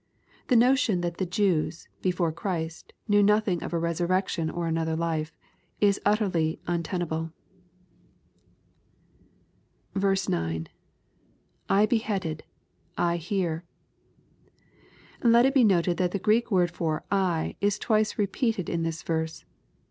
[0.47, 5.37] The notion, that the Jews, before Christ, knew nothing of a resurrection or another life,
[5.79, 7.31] is utterly unten able.
[9.93, 10.67] 9.
[11.43, 12.25] —[/ hehead
[12.97, 13.63] ed.../ hear.]
[15.21, 19.03] Let it be noted that the Greek word for" I," is twice repeated in this
[19.03, 19.45] verse.